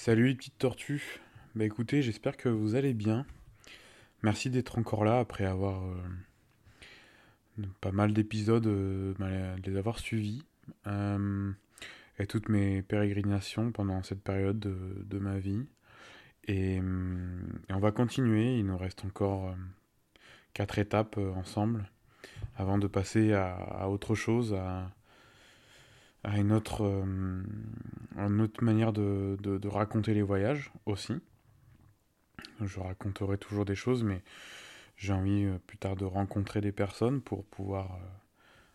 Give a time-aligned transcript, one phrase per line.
[0.00, 1.18] Salut les petites tortues.
[1.56, 3.26] Bah écoutez, j'espère que vous allez bien.
[4.22, 10.44] Merci d'être encore là après avoir euh, pas mal d'épisodes, euh, bah, les avoir suivis.
[10.86, 11.50] Euh,
[12.20, 15.66] et toutes mes pérégrinations pendant cette période de, ma vie.
[16.44, 19.52] Et, on va continuer, il nous reste encore
[20.54, 21.90] quatre étapes ensemble
[22.54, 24.92] avant de passer à, autre chose, à,
[26.24, 26.82] à une autre,
[28.16, 31.14] une autre manière de, de, raconter les voyages aussi.
[32.60, 34.22] Je raconterai toujours des choses, mais
[34.98, 38.08] j'ai envie euh, plus tard de rencontrer des personnes pour pouvoir euh,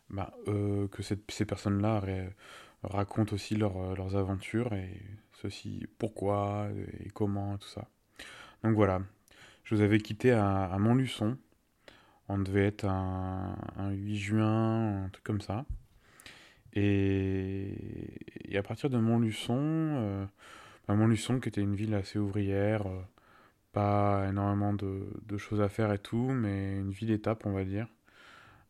[0.10, 2.02] bah, que cette, ces personnes-là
[2.84, 5.02] racontent aussi euh, leurs aventures et
[5.34, 6.70] ceci, pourquoi
[7.02, 7.90] et comment, tout ça.
[8.64, 9.02] Donc voilà,
[9.64, 11.38] je vous avais quitté à, à Montluçon.
[12.30, 15.66] On devait être un, un 8 juin, un truc comme ça.
[16.76, 17.76] Et,
[18.55, 20.26] à partir de Montluçon, euh,
[20.88, 23.02] bah, Montluçon qui était une ville assez ouvrière, euh,
[23.72, 27.88] pas énormément de, choses à faire et tout, mais une ville-étape, on va dire.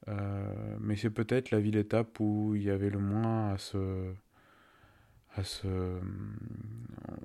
[0.09, 4.13] Euh, mais c'est peut-être la ville-étape où il y avait le moins à se,
[5.35, 5.67] à se,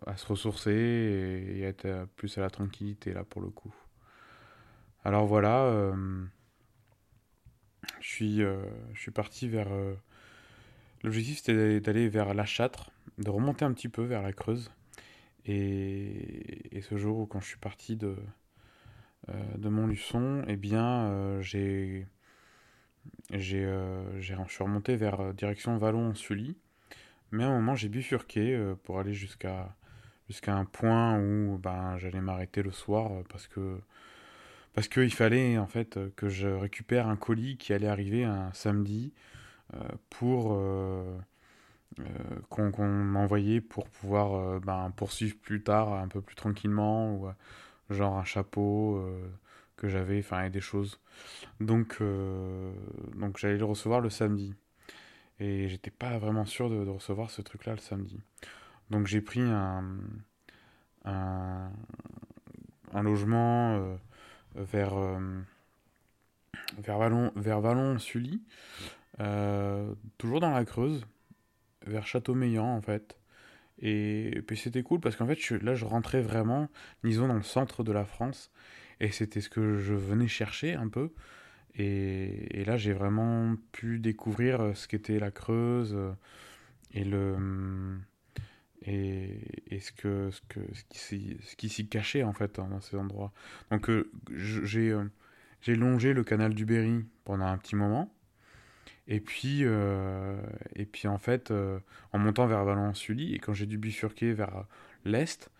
[0.06, 3.74] à se ressourcer et, être plus à la tranquillité, là, pour le coup.
[5.04, 5.92] Alors voilà,
[8.00, 8.44] je
[8.94, 9.68] suis parti vers
[11.04, 14.70] L'objectif c'était d'aller vers la Châtre, de remonter un petit peu vers la Creuse.
[15.46, 18.16] Et, ce jour où quand je suis parti de,
[19.28, 22.06] euh, de Montluçon, eh bien euh, j'ai,
[23.30, 26.56] j'ai, euh, je suis remonté vers direction Vallon-Sully.
[27.30, 29.76] Mais à un moment j'ai bifurqué pour aller jusqu'à
[30.28, 33.78] jusqu'à un point où ben, j'allais m'arrêter le soir parce que
[34.72, 39.12] parce qu'il fallait en fait que je récupère un colis qui allait arriver un samedi
[39.14, 39.38] euh,
[40.10, 41.18] pour euh,
[42.00, 42.04] euh,
[42.48, 47.28] qu'on m'envoyait pour pouvoir ben, poursuivre plus tard un peu plus tranquillement ou
[47.90, 49.04] genre un chapeau
[49.76, 51.00] que j'avais, enfin, et des choses.
[51.60, 52.02] Donc,
[53.16, 54.54] donc j'allais le recevoir le samedi.
[55.40, 58.20] Et j'étais pas vraiment sûr de, recevoir ce truc-là le samedi.
[58.90, 59.84] Donc j'ai pris un,
[61.04, 61.70] un,
[62.92, 63.96] un logement
[64.54, 64.94] vers,
[66.78, 68.42] vers Vallon, vers Vallon-Sully,
[69.20, 71.06] euh, toujours dans la Creuse,
[71.86, 73.18] vers Châteaumeillan en fait.
[73.80, 76.68] Et, puis c'était cool parce qu'en fait là je rentrais vraiment,
[77.04, 78.50] disons, dans le centre de la France.
[79.00, 81.12] Et c'était ce que je venais chercher un peu.
[81.74, 86.12] Et, là j'ai vraiment pu découvrir euh, ce qu'était la Creuse euh,
[86.92, 87.98] et le
[88.82, 93.32] et, ce que ce que ce qui s'y cachait en fait dans ces endroits.
[93.70, 93.90] Donc
[94.34, 94.96] j'ai
[95.60, 98.12] j'ai longé le canal du Berry pendant un petit moment.
[99.08, 100.36] Et puis, euh,
[100.76, 101.80] et puis en fait, euh,
[102.12, 104.66] en montant vers Valence-Sully, et quand j'ai dû bifurquer vers
[105.06, 105.50] l'est,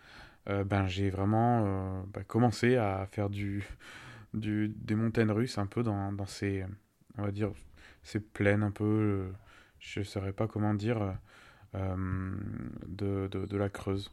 [0.47, 3.63] euh, ben, j'ai vraiment ben, commencé à faire du,
[4.33, 6.63] des montagnes russes un peu dans, dans ces,
[7.17, 7.51] on va dire,
[8.03, 9.31] ces plaines un peu,
[9.79, 11.17] je ne saurais pas comment dire,
[11.73, 14.11] de, de, de, la Creuse.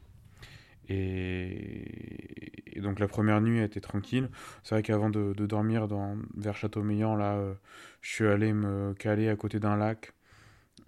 [0.89, 4.31] Et, donc la première nuit a été tranquille.
[4.63, 7.55] C'est vrai qu'avant de, dormir dans, vers Châteaumeillan, là, euh,
[8.03, 10.13] je suis allé me caler à côté d'un lac.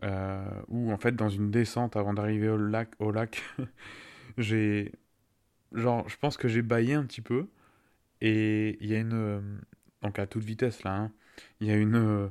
[0.04, 3.42] Euh, où en fait dans une descente avant d'arriver au lac,
[4.38, 4.92] j'ai
[5.72, 7.48] genre je pense que j'ai baillé un petit peu
[8.20, 9.40] et il y a une euh,
[10.02, 11.12] donc à toute vitesse là hein,
[11.60, 12.30] il y a une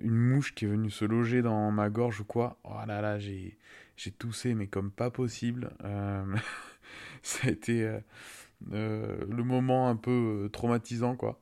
[0.00, 3.18] une mouche qui est venue se loger dans ma gorge ou quoi oh là là
[3.18, 3.58] j'ai
[3.96, 5.70] j'ai toussé mais comme pas possible
[7.22, 8.00] ça a été euh, euh,
[8.70, 11.40] le moment un peu euh, traumatisant, quoi.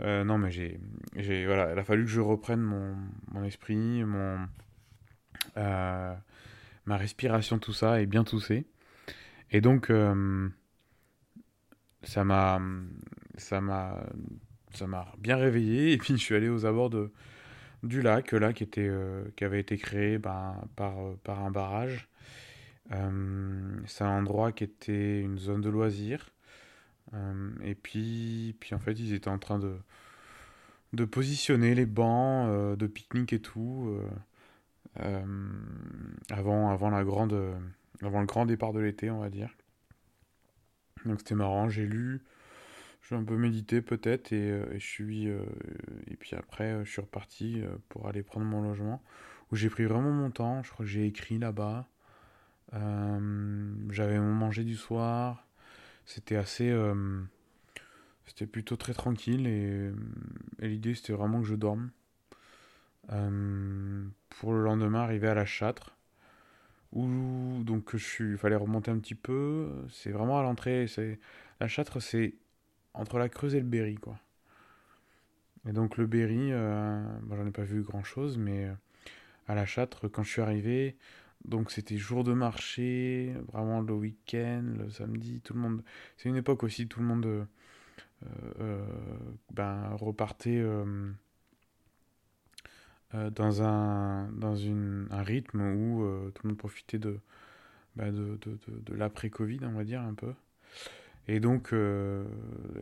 [0.00, 0.80] non, mais j'ai,
[1.16, 4.38] j'ai, voilà, il a fallu que je reprenne mon, esprit, mon,
[5.56, 8.66] ma respiration, tout ça, et bien tousser.
[9.50, 9.92] Et donc,
[12.02, 12.60] ça m'a,
[13.36, 14.04] ça m'a,
[14.72, 15.92] ça m'a bien réveillé.
[15.92, 16.90] Et puis, je suis allé aux abords
[17.82, 18.90] du lac, là, qui était,
[19.36, 22.08] qui avait été créé ben, par, par un barrage.
[22.92, 26.30] Euh, c'est un endroit qui était une zone de loisirs.
[27.14, 29.76] Euh, et puis, puis en fait, ils étaient en train de,
[30.92, 33.98] de positionner les bancs euh, de pique-nique et tout
[36.30, 37.38] avant, avant, la grande,
[38.02, 39.54] avant le grand départ de l'été, on va dire.
[41.04, 42.22] Donc c'était marrant, j'ai lu,
[43.02, 48.08] j'ai un peu médité peut-être et, je suis et puis après je suis reparti pour
[48.08, 49.02] aller prendre mon logement
[49.50, 50.62] où j'ai pris vraiment mon temps.
[50.62, 51.88] Je crois que j'ai écrit là-bas.
[52.74, 55.45] Euh, j'avais mon manger du soir.
[56.06, 56.70] C'était assez.
[56.70, 57.20] Euh,
[58.26, 59.90] c'était plutôt très tranquille et,
[60.60, 61.90] l'idée c'était vraiment que je dorme.
[63.12, 65.96] Euh, pour le lendemain arriver à la Châtre,
[66.92, 69.70] où donc je fallait remonter un petit peu.
[69.90, 70.86] C'est vraiment à l'entrée.
[70.88, 71.20] C'est
[71.60, 72.34] la Châtre, c'est
[72.94, 74.18] entre la Creuse et le Berry, quoi.
[75.68, 78.68] Et donc le Berry, euh, j'en ai pas vu grand chose, mais
[79.48, 80.96] à la Châtre, quand je suis arrivé,
[81.46, 85.82] donc c'était jour de marché, vraiment le week-end, le samedi, tout le monde.
[86.16, 87.44] C'est une époque aussi, tout le monde euh,
[88.60, 88.86] euh,
[89.52, 91.12] ben, repartait euh,
[93.30, 94.28] dans, un,
[95.22, 97.18] rythme où tout le monde profitait de,
[97.94, 100.32] ben, de l'après-Covid, on va dire un peu.
[101.28, 102.24] Et donc, euh,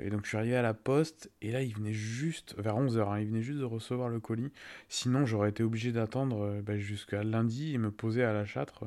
[0.00, 3.08] et donc je suis arrivé à la poste, et là il venait juste, vers 11h,
[3.08, 4.52] hein, il venait juste de recevoir le colis.
[4.88, 8.84] Sinon j'aurais été obligé d'attendre euh, bah, jusqu'à lundi et me poser à la châtre.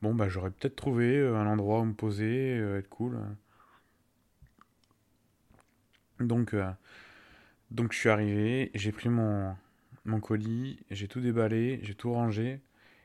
[0.00, 3.18] Bon bah j'aurais peut-être trouvé euh, un endroit où me poser, être cool.
[6.20, 6.54] Donc,
[7.70, 9.54] donc je suis arrivé, j'ai pris mon,
[10.04, 12.60] mon colis, j'ai tout déballé, j'ai tout rangé,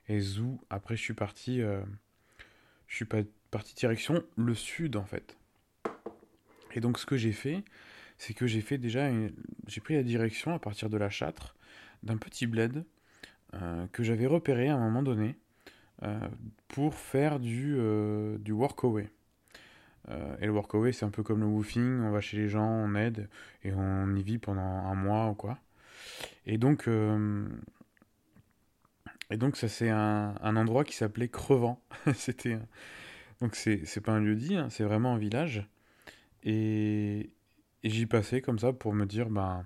[0.08, 1.60] et zou, après je suis parti,
[2.88, 3.06] je suis
[3.52, 5.38] parti direction le sud en fait.
[6.74, 7.64] Et donc ce que j'ai fait,
[8.18, 9.10] c'est que j'ai fait déjà,
[9.68, 11.56] j'ai pris la direction à partir de la Châtre
[12.04, 12.84] d'un petit bled
[13.54, 15.38] euh, que j'avais repéré à un moment donné
[16.04, 16.20] euh,
[16.68, 19.10] pour faire du, euh, du workaway.
[20.40, 22.96] et le workaway, c'est un peu comme le woofing, on va chez les gens, on
[22.96, 23.30] aide
[23.64, 25.60] et on y vit pendant un mois ou quoi.
[26.46, 26.90] Et donc,
[29.30, 31.82] et donc ça c'est un, un, endroit qui s'appelait Crevant.
[32.16, 32.58] C'était
[33.40, 35.68] donc c'est pas un lieu dit, hein, c'est vraiment un village.
[36.44, 37.32] Et,
[37.84, 39.66] j'y passais comme ça pour me dire, ben,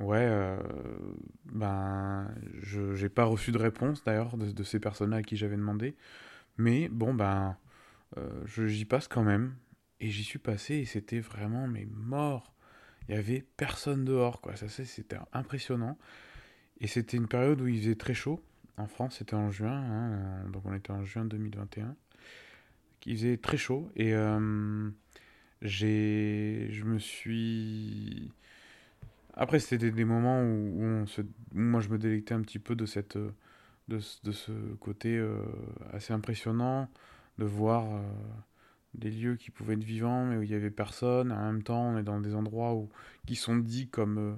[0.00, 0.58] ouais, euh,
[1.46, 2.28] ben,
[2.62, 5.96] je j'ai pas reçu de réponse d'ailleurs de, ces personnes-là à qui j'avais demandé.
[6.58, 7.56] Mais bon, ben,
[8.18, 9.54] euh, j'y passe quand même.
[10.02, 12.54] Et j'y suis passé et c'était vraiment, mais mort.
[13.08, 14.56] Il y avait personne dehors, quoi.
[14.56, 15.98] Ça, c'était impressionnant.
[16.80, 18.42] Et c'était une période où il faisait très chaud.
[18.78, 21.94] En France, c'était en juin, hein, donc on était en juin 2021.
[23.06, 24.14] Il faisait très chaud et.
[24.14, 24.90] Euh,
[25.62, 28.32] j'ai je me suis
[29.34, 31.22] après c'était des, moments où, on se,
[31.52, 33.18] moi je me délectais un petit peu de cette
[33.88, 35.42] de, ce côté euh,
[35.92, 36.88] assez impressionnant
[37.38, 38.02] de voir euh,
[38.94, 41.32] des lieux qui pouvaient être vivants mais où il y avait personne.
[41.32, 42.88] En même temps on est dans des endroits où
[43.26, 44.34] qui sont dits comme euh,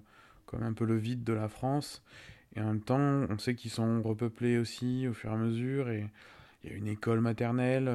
[0.46, 2.02] comme un peu le vide de la France.
[2.54, 5.90] Et en même temps on sait qu'ils sont repeuplés aussi au fur et à mesure.
[5.90, 6.06] Et
[6.64, 7.88] il y a une école maternelle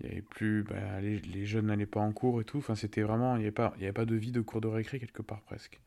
[0.00, 2.58] il avait plus bah, les, les, jeunes n'allaient pas en cours et tout.
[2.58, 4.68] Enfin c'était vraiment il n'y avait pas il avait pas de vie de cours de
[4.68, 5.80] récré quelque part presque.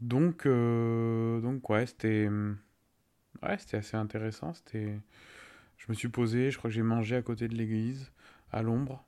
[0.00, 2.28] Donc euh, donc ouais c'était
[3.42, 4.54] ouais assez intéressant.
[4.54, 4.98] C'était
[5.76, 8.10] je me suis posé je crois que j'ai mangé à côté de l'église
[8.50, 9.04] à l'ombre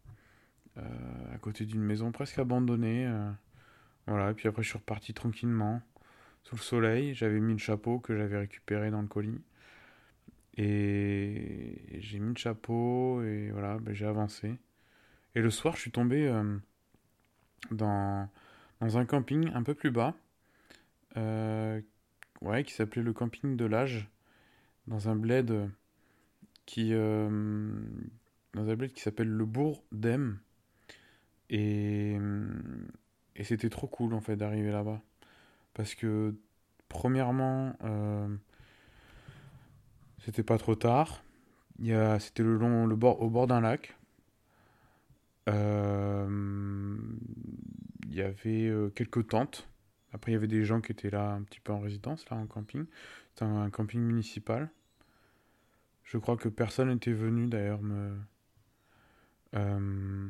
[0.79, 3.31] euh, à côté d'une maison presque abandonnée euh,
[4.07, 5.83] voilà et puis après je suis reparti tranquillement
[6.43, 7.15] sous le soleil.
[7.15, 9.41] J'avais mis le chapeau que j'avais récupéré dans le colis
[10.57, 14.59] et j'ai mis le chapeau et voilà, ben j'ai avancé.
[15.35, 16.59] Et le soir, je suis tombé euh,
[17.71, 18.29] dans,
[18.81, 20.15] dans un camping un peu plus bas,
[21.17, 21.81] euh,
[22.41, 24.09] ouais, qui s'appelait le camping de l'âge,
[24.87, 25.71] dans un bled
[26.67, 27.71] qui, euh,
[28.55, 30.39] dans un bled qui s'appelle le Bourg d'Em.
[31.49, 32.17] Et,
[33.37, 35.01] et c'était trop cool en fait d'arriver là-bas.
[35.75, 36.35] Parce que,
[36.89, 37.77] premièrement,
[40.21, 41.23] c'était pas trop tard.
[42.19, 43.97] C'était le long, au bord d'un lac.
[45.49, 46.97] Euh,
[48.07, 49.69] il y avait euh, quelques tentes.
[50.13, 52.37] Après, il y avait des gens qui étaient là un petit peu en résidence, là
[52.37, 52.85] en camping.
[53.31, 54.69] C'était un, camping municipal.
[56.05, 58.17] Je crois que personne n'était venu d'ailleurs me.
[59.57, 60.29] Euh,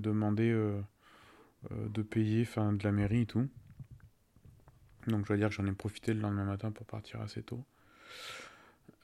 [0.00, 0.52] demander
[1.70, 3.48] de payer, enfin de la mairie et tout.
[5.06, 7.64] Donc je dois dire que j'en ai profité le lendemain matin pour partir assez tôt.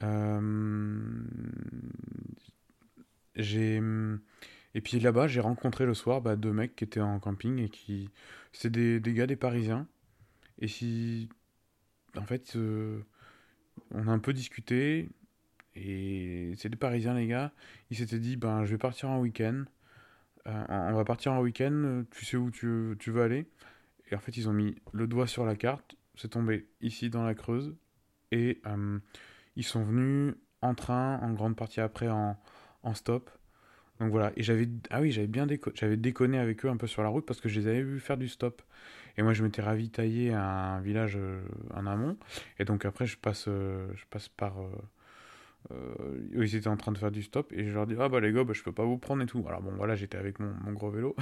[0.03, 0.91] Euh,
[3.37, 3.81] j'ai
[4.75, 7.69] et puis là-bas, j'ai rencontré le soir bah, deux mecs qui étaient en camping et
[7.69, 8.11] qui
[8.53, 9.87] c'est des, des, gars des Parisiens.
[10.59, 11.29] Et si
[12.17, 13.01] en fait, euh,
[13.93, 15.09] on a un peu discuté
[15.75, 17.53] et c'est des Parisiens les gars.
[17.91, 19.65] Ils s'étaient dit ben je vais partir en week-end.
[20.47, 22.05] Euh, on va partir en week-end.
[22.11, 23.47] Tu sais où tu, tu veux aller
[24.11, 25.97] Et en fait, ils ont mis le doigt sur la carte.
[26.15, 27.75] C'est tombé ici dans la Creuse
[28.31, 28.99] et euh,
[29.57, 32.39] ils sont venus en train, en grande partie après en,
[32.83, 33.31] en stop.
[33.99, 37.03] Donc voilà, et j'avais ah oui, j'avais bien j'avais déconné avec eux un peu sur
[37.03, 38.63] la route parce que je les avais vus faire du stop.
[39.19, 41.43] Et moi je m'étais ravitaillé à un village euh,
[41.75, 42.17] en amont
[42.59, 44.55] et donc après je passe euh, je passe par
[46.35, 48.33] ils étaient en train de faire du stop et je leur dis ah bah les
[48.33, 49.45] gars bah, je peux pas vous prendre et tout.
[49.47, 51.15] Alors bon voilà, j'étais avec mon, mon, gros vélo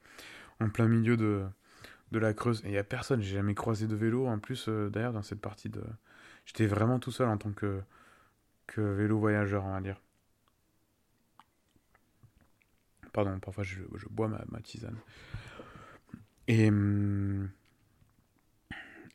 [0.60, 1.44] en plein milieu de
[2.12, 4.68] de la Creuse et il y a personne, j'ai jamais croisé de vélo en plus
[4.68, 5.82] d'ailleurs dans cette partie de
[6.44, 7.80] J'étais vraiment tout seul en tant que,
[8.66, 10.00] que vélo voyageur, on va dire.
[13.12, 14.96] Pardon, parfois je, bois ma, tisane.
[16.48, 17.50] Et, hum,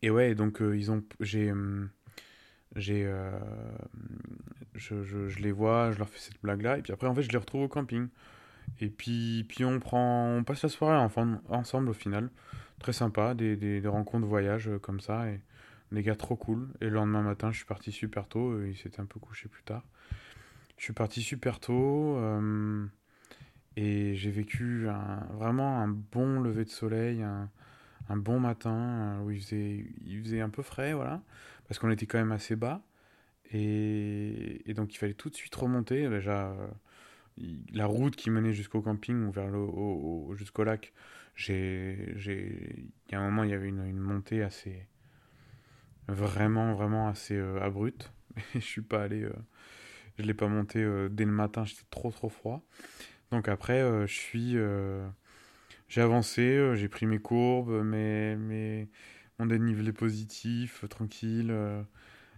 [0.01, 1.89] et ouais, donc euh, ils ont, j'ai, hum,
[2.75, 3.39] j'ai, euh,
[4.75, 7.23] je, je, les vois, je leur fais cette blague là, et puis après en fait
[7.23, 8.07] je les retrouve au camping.
[8.79, 12.29] Et puis, puis on prend, on passe la soirée ensemble, ensemble au final,
[12.79, 15.41] très sympa, des, des, des rencontres voyage euh, comme ça, et
[15.91, 16.69] des gars trop cool.
[16.81, 19.63] Et le lendemain matin, je suis parti super tôt, il s'était un peu couché plus
[19.63, 19.83] tard.
[20.77, 22.17] Je suis parti super tôt.
[22.17, 22.85] Euh,
[23.75, 24.87] et j'ai vécu
[25.33, 27.49] vraiment un bon lever de soleil, un,
[28.17, 31.21] bon matin euh, où il faisait, un peu frais, voilà,
[31.67, 32.81] parce qu'on était quand même assez bas.
[33.51, 36.09] Et, donc il fallait tout de suite remonter.
[36.09, 36.67] Déjà, euh,
[37.71, 40.91] la route qui menait jusqu'au camping ou vers le, au, au, jusqu'au lac,
[41.35, 44.87] j'ai, il y a un moment, il y avait une montée assez,
[46.07, 48.11] vraiment, vraiment assez euh, abrupte.
[48.53, 49.33] je suis pas allé, euh,
[50.17, 52.63] je l'ai pas monté euh, dès le matin, j'étais trop trop froid.
[53.31, 54.55] Donc après, je suis,
[55.89, 58.87] j'ai avancé, j'ai pris mes courbes, mes, mes,
[59.37, 61.53] mon dénivelé positif, tranquille.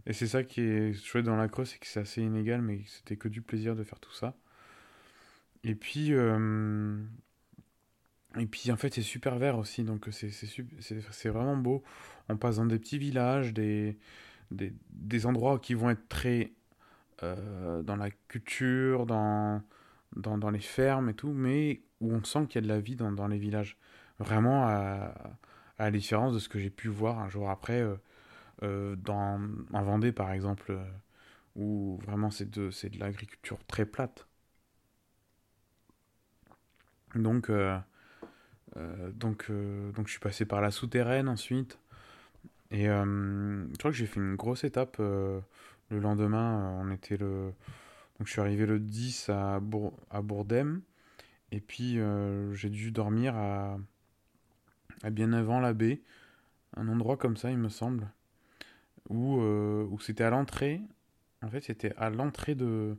[0.07, 2.81] et c'est ça qui est chouette dans la crosse, c'est que c'est assez inégal, mais
[2.87, 4.35] c'était que du plaisir de faire tout ça.
[5.63, 6.11] Et puis,
[8.37, 11.83] et puis en fait, c'est super vert aussi, donc c'est, vraiment beau.
[12.29, 13.97] On passe dans des petits villages, des,
[14.51, 16.53] des, des endroits qui vont être très
[17.23, 19.63] euh, dans la culture, dans,
[20.15, 22.79] dans, dans, les fermes et tout, mais où on sent qu'il y a de la
[22.79, 23.77] vie dans, dans les villages.
[24.19, 25.13] Vraiment à,
[25.79, 27.95] à la différence de ce que j'ai pu voir un jour après euh,
[28.63, 29.41] euh, dans,
[29.73, 30.77] en Vendée par exemple,
[31.55, 34.27] où vraiment c'est de, de l'agriculture très plate.
[37.15, 37.49] Donc,
[38.75, 41.79] donc, euh, donc je suis passé par la souterraine ensuite.
[42.71, 45.39] Et euh, je crois que j'ai fait une grosse étape euh,
[45.89, 46.77] le lendemain.
[46.81, 47.53] on était le.
[48.17, 50.81] Donc je suis arrivé le 10 à, Bour à Bourdem.
[51.51, 51.97] Et puis
[52.53, 53.77] j'ai dû dormir à,
[55.09, 56.01] bien avant la baie.
[56.75, 58.07] Un endroit comme ça, il me semble.
[59.09, 60.81] Où, où c'était à l'entrée.
[61.41, 62.97] En fait, c'était à l'entrée de,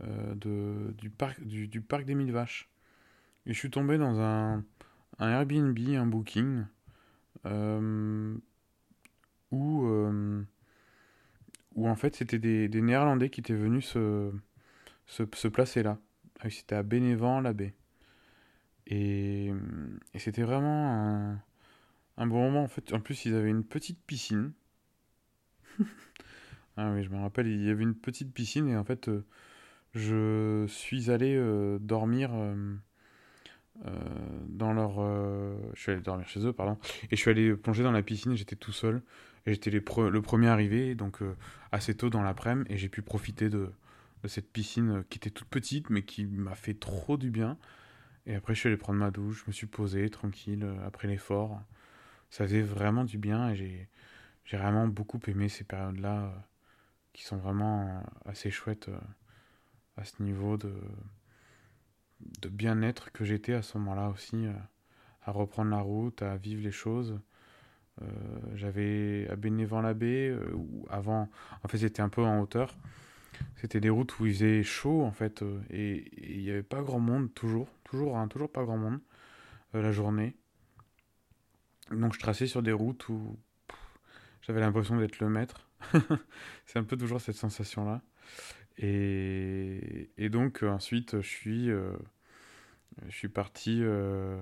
[0.00, 2.68] de, du, parc, du parc des Mille Vaches.
[3.46, 4.64] Et je suis tombé dans un,
[5.18, 6.64] un Airbnb, un booking,
[7.46, 8.36] euh,
[9.50, 10.42] où, euh,
[11.74, 14.32] où en fait c'était des, Néerlandais qui étaient venus se,
[15.06, 15.98] se, placer là.
[16.40, 17.74] Ah c'était à Bénévent-la-Baie.
[18.86, 19.52] Et,
[20.14, 21.42] et c'était vraiment un,
[22.16, 22.92] un, bon moment en fait.
[22.92, 24.52] En plus, ils avaient une petite piscine.
[26.76, 29.26] ah oui, je me rappelle, il y avait une petite piscine et en fait, euh,
[29.94, 32.76] je suis allé euh, dormir euh, euh,
[34.48, 34.96] dans leur.
[34.98, 36.78] Euh, je suis allé dormir chez eux, pardon.
[37.04, 39.02] Et je suis allé plonger dans la piscine, j'étais tout seul.
[39.46, 41.34] J'étais le premier arrivé, donc euh,
[41.72, 42.70] assez tôt dans l'après-midi.
[42.72, 43.72] Et j'ai pu profiter de,
[44.26, 47.56] cette piscine qui était toute petite, mais qui m'a fait trop du bien.
[48.26, 51.62] Et après, je suis allé prendre ma douche, je me suis posé tranquille après l'effort.
[52.30, 53.88] Ça faisait vraiment du bien et
[54.44, 56.30] j'ai vraiment beaucoup aimé ces périodes-là
[57.14, 58.90] qui sont vraiment assez chouettes
[59.96, 60.74] à ce niveau de
[62.20, 64.52] de bien-être que j'étais à ce moment-là aussi, euh,
[65.22, 67.18] à reprendre la route, à vivre les choses.
[68.02, 68.06] Euh,
[68.54, 70.56] j'avais à Bénévent-la-Baie, euh,
[70.88, 71.28] avant,
[71.62, 72.76] en fait c'était un peu en hauteur,
[73.56, 76.82] c'était des routes où il faisait chaud en fait, euh, et il n'y avait pas
[76.82, 79.00] grand monde, toujours, toujours, hein, toujours pas grand monde
[79.74, 80.34] la journée.
[81.90, 83.36] Donc je traçais sur des routes où
[84.42, 85.68] j'avais l'impression d'être le maître.
[86.66, 88.00] C'est un peu toujours cette sensation-là.
[88.78, 91.92] Et, donc euh, ensuite, je suis, euh,
[93.08, 94.40] je suis parti, euh,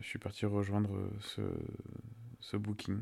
[0.00, 1.42] je suis parti rejoindre ce,
[2.40, 2.98] ce booking.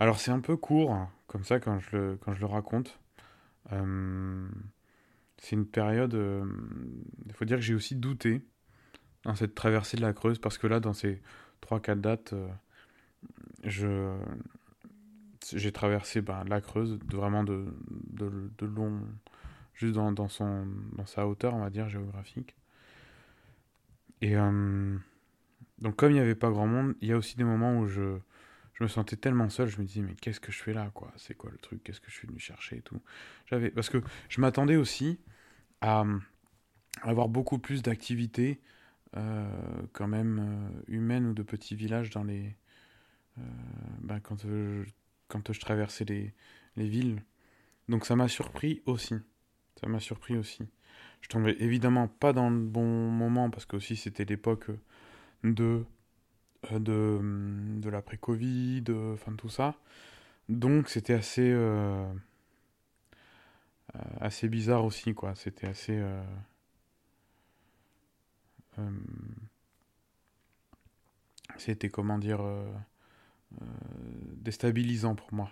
[0.00, 2.98] Alors c'est un peu court, hein, comme ça quand je le, quand je le raconte.
[3.72, 4.48] Euh,
[5.38, 6.14] c'est une période,
[7.26, 8.42] il faut dire que j'ai aussi douté
[9.24, 11.20] dans cette traversée de la Creuse, parce que là, dans ces
[11.62, 12.34] 3-4 dates,
[13.62, 14.16] je
[15.52, 17.66] j'ai traversé ben, la Creuse, vraiment de,
[18.10, 19.00] de, de long,
[19.74, 22.54] juste dans, dans, son, dans sa hauteur, on va dire, géographique.
[24.20, 24.96] Et euh,
[25.78, 27.86] donc, comme il n'y avait pas grand monde, il y a aussi des moments où
[27.86, 28.18] je,
[28.74, 31.12] je me sentais tellement seul, je me disais, mais qu'est-ce que je fais là, quoi?
[31.16, 31.82] C'est quoi le truc?
[31.82, 33.00] Qu'est-ce que je suis venu chercher et tout?
[33.74, 35.20] Parce que je m'attendais aussi
[35.80, 36.04] à,
[37.02, 38.60] avoir beaucoup plus d'activités,
[39.16, 39.46] euh,
[39.92, 42.56] quand même, euh, humaines ou de petits villages dans les.
[44.00, 44.84] Ben, quand je
[45.28, 46.32] quand je traversais les,
[46.76, 47.22] les villes.
[47.88, 49.14] Donc ça m'a surpris aussi.
[49.80, 50.66] Ça m'a surpris aussi.
[51.20, 54.70] Je tombais évidemment pas dans le bon moment parce que aussi c'était l'époque
[55.42, 55.84] de
[56.72, 57.20] de,
[57.80, 59.76] de l'après-Covid, enfin tout ça.
[60.48, 62.06] Donc c'était assez euh,
[64.20, 65.34] assez bizarre aussi, quoi.
[65.34, 66.02] C'était assez.
[71.56, 72.40] c'était, comment dire,
[74.44, 75.50] déstabilisant pour moi.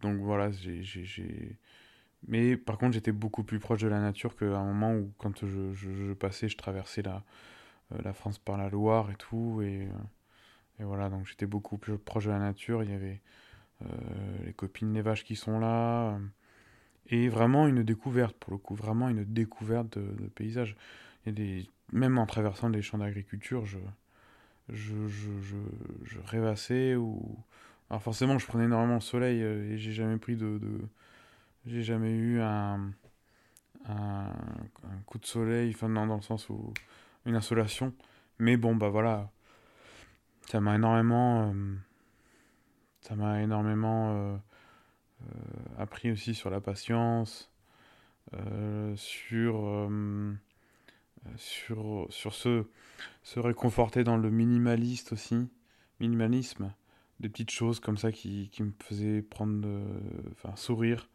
[0.00, 1.58] donc voilà, j'ai
[2.28, 5.44] mais par contre, j'étais beaucoup plus proche de la nature qu'à un moment où, quand
[5.44, 7.22] je, passais, je traversais la,
[7.92, 9.60] euh, la France par la Loire et tout.
[9.62, 12.82] Et, euh, et voilà, donc j'étais beaucoup plus proche de la nature.
[12.82, 13.20] Il y avait
[13.82, 13.86] euh,
[14.44, 16.18] les copines les vaches qui sont là.
[17.08, 20.76] et vraiment une découverte, pour le coup, vraiment une découverte de, paysage.
[21.26, 23.78] A des, même en traversant des champs d'agriculture, je,
[24.68, 25.56] je, je, je,
[26.04, 26.94] je, rêvassais.
[26.96, 27.38] Ou...
[27.90, 30.60] Alors forcément, je prenais énormément le soleil et j'ai jamais pris de
[31.66, 32.92] j'ai jamais eu un,
[33.88, 34.32] un,
[35.06, 36.72] coup de soleil, enfin non, dans le sens où
[37.24, 37.92] une insolation.
[38.38, 39.30] Mais bon, bah voilà,
[40.48, 41.74] ça m'a énormément, euh,
[43.00, 44.36] ça m'a énormément euh,
[45.22, 47.50] euh, appris aussi sur la patience,
[48.96, 49.88] sur,
[51.36, 52.64] sur, sur se,
[53.22, 55.48] se réconforter dans le minimaliste aussi,
[56.00, 56.72] minimalisme,
[57.20, 59.66] des petites choses comme ça qui, qui me faisaient prendre,
[60.32, 61.08] enfin sourire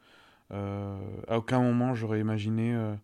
[0.54, 2.96] euh, à aucun moment j'aurais imaginé euh,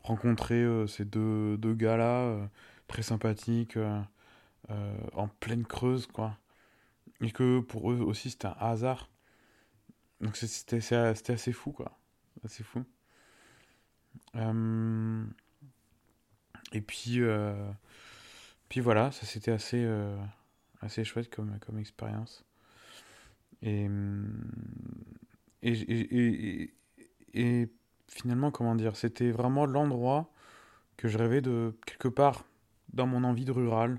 [0.00, 2.48] rencontrer euh, ces deux, deux gars-là,
[2.88, 3.78] très sympathiques,
[4.68, 6.38] en pleine creuse, quoi.
[7.20, 9.10] Et que pour eux aussi c'était un hasard.
[10.20, 11.98] Donc c'était assez fou, quoi.
[12.44, 12.84] Assez fou.
[16.74, 17.20] Et puis,
[18.68, 19.88] puis voilà, ça c'était assez,
[20.82, 22.44] assez chouette comme, comme expérience.
[23.62, 23.88] Et,
[25.62, 26.74] et,
[27.32, 27.68] et
[28.08, 30.30] finalement, comment dire, c'était vraiment l'endroit
[30.96, 32.44] que je rêvais de quelque part
[32.92, 33.98] dans mon envie de rural,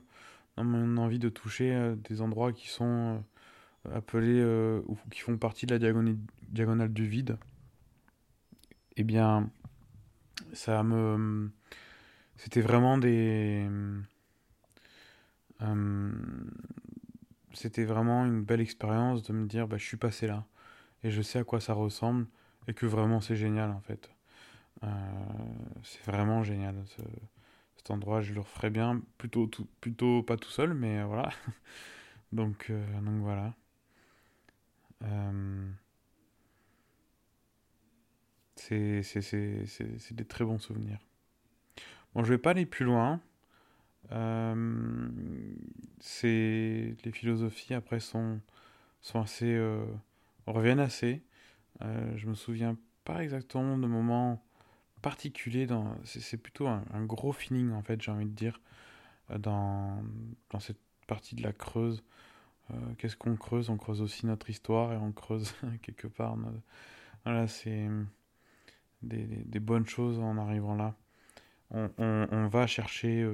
[0.56, 3.24] dans mon envie de toucher euh, des endroits qui sont
[3.86, 6.18] euh, appelés euh, ou qui font partie de la diagonale,
[6.50, 7.38] diagonale du vide.
[8.96, 9.50] Eh bien,
[10.54, 11.52] ça me.
[12.38, 13.68] C'était vraiment des.
[17.54, 20.46] c'était vraiment une belle expérience de me dire bah, je suis passé là
[21.04, 22.28] et je sais à quoi ça ressemble
[22.68, 24.12] et que vraiment c'est génial en fait.
[24.84, 24.88] Euh,
[25.84, 26.76] c'est vraiment génial
[27.78, 29.50] cet endroit, je le referai bien, plutôt,
[29.82, 31.30] plutôt pas tout seul, mais euh, voilà.
[32.32, 33.54] donc, euh, donc voilà.
[38.56, 41.00] c'est des très bons souvenirs.
[42.16, 43.22] Bon, je vais pas aller plus loin.
[46.00, 48.40] c'est les philosophies après sont
[49.02, 49.60] sont assez
[50.48, 51.24] reviennent assez
[51.82, 54.44] euh, je me souviens pas exactement de moments
[55.02, 55.68] particuliers.
[55.68, 55.96] Dans...
[56.04, 58.60] C'est plutôt un, gros feeling, en fait, j'ai envie de dire,
[59.32, 60.04] euh, dans,
[60.50, 62.04] dans cette partie de la Creuse.
[62.72, 63.70] Euh, qu'est-ce qu'on creuse?
[63.70, 66.36] On creuse aussi notre histoire et on creuse quelque part.
[67.24, 67.88] Voilà, c'est
[69.04, 70.96] des, bonnes choses en arrivant là.
[71.72, 73.28] On, va chercher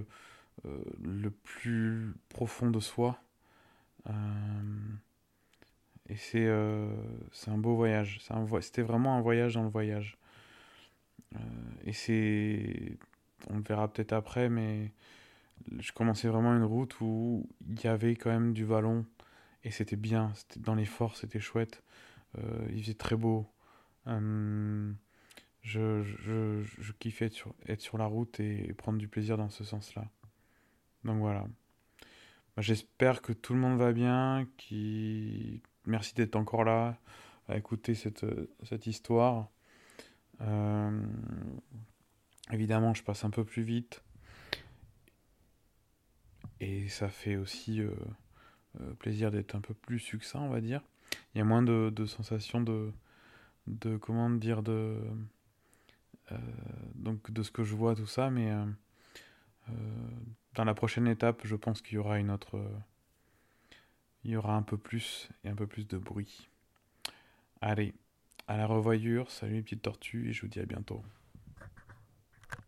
[0.64, 3.22] le plus profond de soi.
[6.12, 6.94] Et c'est euh,
[7.48, 8.20] un beau voyage.
[8.60, 10.18] C'était vraiment un voyage dans le voyage.
[11.36, 11.40] Euh,
[11.86, 12.98] et c'est.
[13.50, 14.92] On le verra peut-être après, mais
[15.80, 19.06] je commençais vraiment une route où il y avait quand même du vallon.
[19.64, 20.34] Et c'était bien.
[20.58, 21.82] Dans les forts, c'était chouette.
[22.38, 23.48] Euh, il faisait très beau.
[25.62, 30.10] Je, je, je, sur, être sur la route et prendre du plaisir dans ce sens-là.
[31.04, 31.48] Donc voilà.
[32.56, 36.98] Bah, j'espère que tout le monde va bien, qui merci d'être encore là
[37.48, 38.26] à écouter cette,
[38.64, 39.50] cette histoire.
[40.42, 41.02] Euh,
[42.52, 44.04] évidemment, je passe un peu plus vite.
[46.60, 47.92] Et ça fait aussi euh,
[48.80, 50.82] euh, plaisir d'être un peu plus succinct, on va dire.
[51.34, 52.92] Il y a moins de, de sensations de,
[53.68, 53.98] de.
[53.98, 54.98] Comment dire De.
[56.96, 58.52] Donc, de ce que je vois, tout ça, mais.
[60.54, 62.60] dans la prochaine étape, je pense qu'il y aura une autre
[64.24, 66.50] il y aura un peu plus et un peu plus de bruit.
[67.62, 67.94] Allez,
[68.48, 71.04] à la revoyure, salut les petites tortues et je vous dis à bientôt.